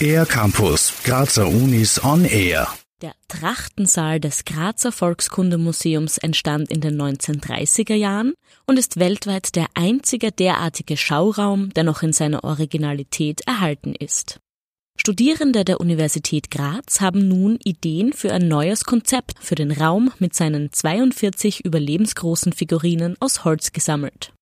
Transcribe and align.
Air 0.00 0.26
Campus, 0.26 0.92
Grazer 1.04 1.48
Unis 1.48 2.02
on 2.04 2.24
Air. 2.24 2.68
Der 3.02 3.12
Trachtensaal 3.28 4.20
des 4.20 4.44
Grazer 4.44 4.92
Volkskundemuseums 4.92 6.18
entstand 6.18 6.70
in 6.70 6.80
den 6.80 7.00
1930er 7.00 7.94
Jahren 7.94 8.34
und 8.66 8.78
ist 8.78 8.98
weltweit 8.98 9.54
der 9.56 9.66
einzige 9.74 10.32
derartige 10.32 10.96
Schauraum, 10.96 11.74
der 11.74 11.84
noch 11.84 12.02
in 12.02 12.12
seiner 12.12 12.44
Originalität 12.44 13.42
erhalten 13.46 13.94
ist. 13.94 14.40
Studierende 14.98 15.64
der 15.64 15.80
Universität 15.80 16.50
Graz 16.50 17.00
haben 17.00 17.28
nun 17.28 17.58
Ideen 17.62 18.12
für 18.12 18.32
ein 18.32 18.48
neues 18.48 18.84
Konzept 18.84 19.34
für 19.40 19.54
den 19.54 19.72
Raum 19.72 20.10
mit 20.18 20.34
seinen 20.34 20.72
42 20.72 21.64
überlebensgroßen 21.64 22.52
Figurinen 22.52 23.16
aus 23.20 23.44
Holz 23.44 23.72
gesammelt. 23.72 24.32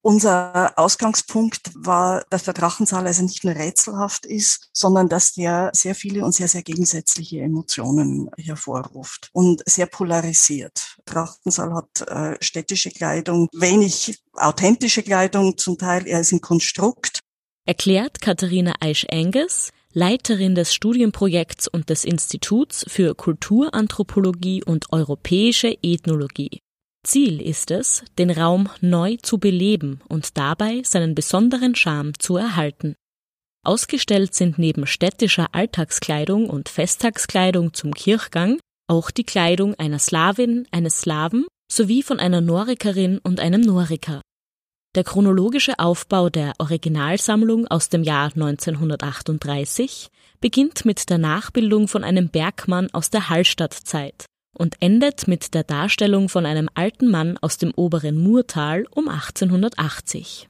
Unser 0.00 0.78
Ausgangspunkt 0.78 1.72
war, 1.74 2.24
dass 2.30 2.44
der 2.44 2.54
Drachensaal 2.54 3.06
also 3.06 3.22
nicht 3.22 3.42
nur 3.44 3.54
rätselhaft 3.54 4.26
ist, 4.26 4.70
sondern 4.72 5.08
dass 5.08 5.32
der 5.32 5.70
sehr 5.74 5.94
viele 5.94 6.24
und 6.24 6.32
sehr, 6.32 6.46
sehr 6.46 6.62
gegensätzliche 6.62 7.40
Emotionen 7.40 8.30
hervorruft 8.36 9.28
und 9.32 9.62
sehr 9.66 9.86
polarisiert. 9.86 10.96
Drachensaal 11.04 11.74
hat 11.74 12.00
äh, 12.08 12.36
städtische 12.40 12.90
Kleidung, 12.90 13.48
wenig 13.52 14.22
authentische 14.34 15.02
Kleidung 15.02 15.58
zum 15.58 15.78
Teil, 15.78 16.06
er 16.06 16.20
ist 16.20 16.32
ein 16.32 16.40
Konstrukt. 16.40 17.20
Erklärt 17.66 18.20
Katharina 18.20 18.74
Eisch-Enges, 18.80 19.72
Leiterin 19.92 20.54
des 20.54 20.72
Studienprojekts 20.72 21.66
und 21.66 21.90
des 21.90 22.04
Instituts 22.04 22.84
für 22.88 23.14
Kulturanthropologie 23.14 24.62
und 24.62 24.92
europäische 24.92 25.76
Ethnologie. 25.82 26.60
Ziel 27.04 27.40
ist 27.40 27.70
es, 27.70 28.04
den 28.18 28.30
Raum 28.30 28.68
neu 28.80 29.16
zu 29.22 29.38
beleben 29.38 30.00
und 30.08 30.36
dabei 30.36 30.82
seinen 30.84 31.14
besonderen 31.14 31.74
Charme 31.74 32.12
zu 32.18 32.36
erhalten. 32.36 32.96
Ausgestellt 33.64 34.34
sind 34.34 34.58
neben 34.58 34.86
städtischer 34.86 35.48
Alltagskleidung 35.52 36.48
und 36.50 36.68
Festtagskleidung 36.68 37.74
zum 37.74 37.94
Kirchgang 37.94 38.58
auch 38.88 39.10
die 39.10 39.24
Kleidung 39.24 39.74
einer 39.74 39.98
Slawin, 39.98 40.66
eines 40.70 41.00
Slawen 41.00 41.46
sowie 41.70 42.02
von 42.02 42.18
einer 42.18 42.40
Norikerin 42.40 43.18
und 43.18 43.40
einem 43.40 43.60
Noriker. 43.60 44.22
Der 44.94 45.04
chronologische 45.04 45.78
Aufbau 45.78 46.30
der 46.30 46.54
Originalsammlung 46.58 47.66
aus 47.66 47.90
dem 47.90 48.02
Jahr 48.02 48.32
1938 48.34 50.08
beginnt 50.40 50.86
mit 50.86 51.10
der 51.10 51.18
Nachbildung 51.18 51.88
von 51.88 52.04
einem 52.04 52.30
Bergmann 52.30 52.88
aus 52.92 53.10
der 53.10 53.28
Hallstattzeit 53.28 54.24
und 54.58 54.76
endet 54.80 55.28
mit 55.28 55.54
der 55.54 55.64
Darstellung 55.64 56.28
von 56.28 56.44
einem 56.44 56.68
alten 56.74 57.10
Mann 57.10 57.38
aus 57.38 57.56
dem 57.56 57.72
oberen 57.74 58.18
Murtal 58.18 58.84
um 58.90 59.08
1880. 59.08 60.48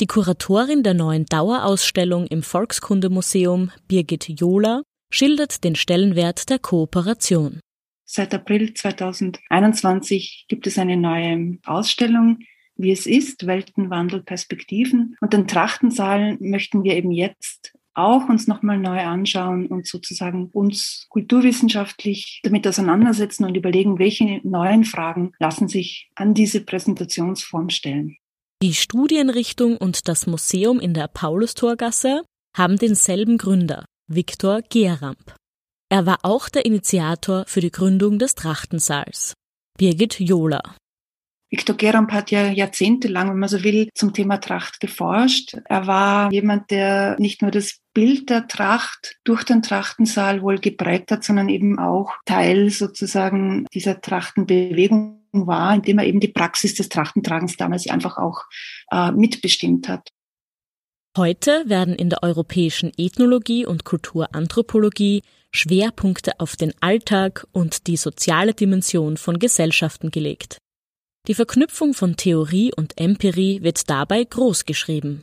Die 0.00 0.06
Kuratorin 0.06 0.82
der 0.82 0.94
neuen 0.94 1.26
Dauerausstellung 1.26 2.26
im 2.26 2.42
Volkskundemuseum, 2.42 3.70
Birgit 3.86 4.28
Johler, 4.28 4.82
schildert 5.12 5.62
den 5.62 5.74
Stellenwert 5.74 6.48
der 6.48 6.58
Kooperation. 6.58 7.60
Seit 8.06 8.34
April 8.34 8.72
2021 8.72 10.46
gibt 10.48 10.66
es 10.66 10.78
eine 10.78 10.96
neue 10.96 11.58
Ausstellung, 11.64 12.38
wie 12.76 12.92
es 12.92 13.06
ist, 13.06 13.46
Weltenwandel, 13.46 14.22
Perspektiven. 14.22 15.16
Und 15.20 15.32
den 15.32 15.46
Trachtensaal 15.46 16.38
möchten 16.40 16.82
wir 16.82 16.96
eben 16.96 17.10
jetzt 17.10 17.74
auch 18.04 18.28
uns 18.28 18.46
nochmal 18.46 18.78
neu 18.78 19.00
anschauen 19.00 19.66
und 19.66 19.86
sozusagen 19.86 20.50
uns 20.52 21.06
kulturwissenschaftlich 21.08 22.40
damit 22.42 22.66
auseinandersetzen 22.66 23.44
und 23.44 23.56
überlegen, 23.56 23.98
welche 23.98 24.40
neuen 24.42 24.84
Fragen 24.84 25.32
lassen 25.38 25.68
sich 25.68 26.10
an 26.14 26.34
diese 26.34 26.60
Präsentationsform 26.60 27.70
stellen. 27.70 28.16
Die 28.62 28.74
Studienrichtung 28.74 29.76
und 29.76 30.08
das 30.08 30.26
Museum 30.26 30.80
in 30.80 30.92
der 30.92 31.08
Paulustorgasse 31.08 32.24
haben 32.56 32.76
denselben 32.76 33.38
Gründer, 33.38 33.86
Viktor 34.06 34.60
Geramp. 34.62 35.34
Er 35.88 36.06
war 36.06 36.18
auch 36.22 36.48
der 36.48 36.66
Initiator 36.66 37.44
für 37.46 37.60
die 37.60 37.70
Gründung 37.70 38.18
des 38.18 38.34
Trachtensaals. 38.34 39.34
Birgit 39.78 40.20
Johler. 40.20 40.76
Viktor 41.50 41.76
Geramp 41.76 42.12
hat 42.12 42.30
ja 42.30 42.48
jahrzehntelang, 42.48 43.30
wenn 43.30 43.38
man 43.38 43.48
so 43.48 43.64
will, 43.64 43.88
zum 43.94 44.12
Thema 44.12 44.38
Tracht 44.38 44.78
geforscht. 44.78 45.56
Er 45.64 45.86
war 45.88 46.32
jemand, 46.32 46.70
der 46.70 47.16
nicht 47.18 47.42
nur 47.42 47.50
das 47.50 47.80
Bild 47.92 48.30
der 48.30 48.46
Tracht 48.46 49.16
durch 49.24 49.42
den 49.42 49.60
Trachtensaal 49.60 50.42
wohl 50.42 50.58
geprägt 50.58 51.10
hat, 51.10 51.24
sondern 51.24 51.48
eben 51.48 51.80
auch 51.80 52.12
Teil 52.24 52.70
sozusagen 52.70 53.66
dieser 53.74 54.00
Trachtenbewegung 54.00 55.18
war, 55.32 55.74
indem 55.74 55.98
er 55.98 56.06
eben 56.06 56.20
die 56.20 56.28
Praxis 56.28 56.74
des 56.74 56.88
Trachtentragens 56.88 57.56
damals 57.56 57.88
einfach 57.88 58.16
auch 58.16 58.44
äh, 58.92 59.10
mitbestimmt 59.10 59.88
hat. 59.88 60.08
Heute 61.16 61.64
werden 61.66 61.96
in 61.96 62.10
der 62.10 62.22
europäischen 62.22 62.92
Ethnologie 62.96 63.66
und 63.66 63.84
Kulturanthropologie 63.84 65.22
Schwerpunkte 65.50 66.38
auf 66.38 66.54
den 66.54 66.72
Alltag 66.80 67.48
und 67.50 67.88
die 67.88 67.96
soziale 67.96 68.54
Dimension 68.54 69.16
von 69.16 69.40
Gesellschaften 69.40 70.12
gelegt. 70.12 70.58
Die 71.26 71.34
Verknüpfung 71.34 71.94
von 71.94 72.16
Theorie 72.16 72.72
und 72.74 72.98
Empirie 72.98 73.62
wird 73.62 73.90
dabei 73.90 74.24
groß 74.24 74.64
geschrieben. 74.64 75.22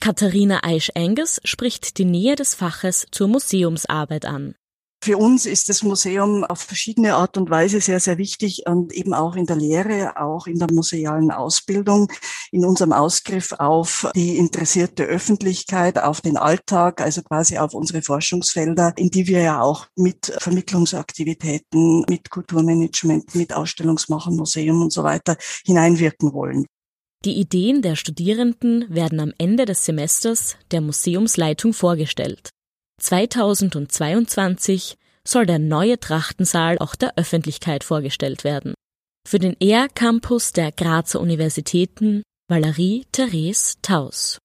Katharina 0.00 0.64
Eisch-Enges 0.64 1.40
spricht 1.44 1.98
die 1.98 2.06
Nähe 2.06 2.36
des 2.36 2.54
Faches 2.54 3.06
zur 3.10 3.28
Museumsarbeit 3.28 4.24
an. 4.24 4.54
Für 5.02 5.16
uns 5.16 5.46
ist 5.46 5.70
das 5.70 5.82
Museum 5.82 6.44
auf 6.44 6.60
verschiedene 6.60 7.14
Art 7.14 7.38
und 7.38 7.48
Weise 7.48 7.80
sehr, 7.80 8.00
sehr 8.00 8.18
wichtig 8.18 8.64
und 8.66 8.92
eben 8.92 9.14
auch 9.14 9.34
in 9.34 9.46
der 9.46 9.56
Lehre, 9.56 10.18
auch 10.20 10.46
in 10.46 10.58
der 10.58 10.70
musealen 10.70 11.30
Ausbildung, 11.30 12.12
in 12.52 12.66
unserem 12.66 12.92
Ausgriff 12.92 13.52
auf 13.52 14.10
die 14.14 14.36
interessierte 14.36 15.04
Öffentlichkeit, 15.04 15.98
auf 15.98 16.20
den 16.20 16.36
Alltag, 16.36 17.00
also 17.00 17.22
quasi 17.22 17.56
auf 17.56 17.72
unsere 17.72 18.02
Forschungsfelder, 18.02 18.92
in 18.96 19.08
die 19.08 19.26
wir 19.26 19.40
ja 19.40 19.62
auch 19.62 19.86
mit 19.96 20.34
Vermittlungsaktivitäten, 20.38 22.04
mit 22.06 22.28
Kulturmanagement, 22.28 23.34
mit 23.34 23.54
Ausstellungsmachen, 23.54 24.36
Museum 24.36 24.82
und 24.82 24.92
so 24.92 25.02
weiter 25.02 25.38
hineinwirken 25.64 26.34
wollen. 26.34 26.66
Die 27.24 27.38
Ideen 27.38 27.80
der 27.80 27.96
Studierenden 27.96 28.84
werden 28.94 29.20
am 29.20 29.32
Ende 29.38 29.64
des 29.64 29.84
Semesters 29.86 30.56
der 30.70 30.82
Museumsleitung 30.82 31.72
vorgestellt. 31.72 32.50
2022 33.00 34.96
soll 35.26 35.46
der 35.46 35.58
neue 35.58 35.98
Trachtensaal 35.98 36.78
auch 36.78 36.94
der 36.94 37.14
Öffentlichkeit 37.16 37.82
vorgestellt 37.84 38.44
werden. 38.44 38.74
Für 39.28 39.38
den 39.38 39.54
ER-Campus 39.60 40.52
der 40.52 40.72
Grazer 40.72 41.20
Universitäten 41.20 42.22
Valerie 42.48 43.04
Therese 43.12 43.74
Taus. 43.82 44.38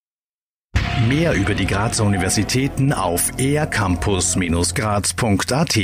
Mehr 1.07 1.33
über 1.33 1.55
die 1.55 1.65
Grazer 1.65 2.05
Universitäten 2.05 2.93
auf 2.93 3.31
ercampus-graz.at 3.37 5.75